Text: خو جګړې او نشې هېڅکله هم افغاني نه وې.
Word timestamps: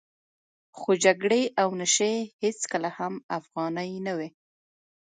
خو 0.77 0.91
جګړې 1.05 1.41
او 1.61 1.69
نشې 1.79 2.15
هېڅکله 2.43 2.89
هم 2.97 3.13
افغاني 3.37 3.91
نه 4.05 4.13
وې. 4.17 4.29